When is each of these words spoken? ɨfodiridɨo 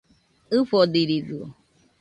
ɨfodiridɨo 0.57 1.39